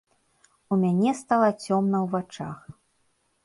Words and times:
У 0.75 0.77
мяне 0.83 1.11
стала 1.21 1.49
цёмна 1.65 1.97
ў 2.05 2.07
вачах. 2.17 2.57